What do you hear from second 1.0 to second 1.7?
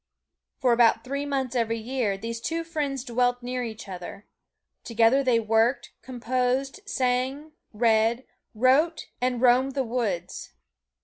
three months